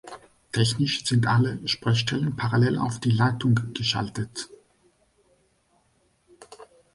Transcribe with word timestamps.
Technisch 0.51 1.05
sind 1.05 1.27
alle 1.27 1.59
Sprechstellen 1.67 2.35
parallel 2.35 2.79
auf 2.79 2.99
die 2.99 3.11
Leitung 3.11 3.59
geschaltet. 3.75 4.49